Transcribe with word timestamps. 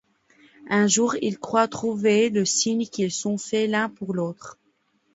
Un 0.71 0.87
jour, 0.87 1.15
il 1.21 1.37
croit 1.37 1.67
trouver 1.67 2.31
le 2.31 2.43
signe 2.43 2.87
qu'ils 2.87 3.11
sont 3.11 3.37
faits 3.37 3.69
l'un 3.69 3.87
pour 3.87 4.15
l'autre. 4.15 4.57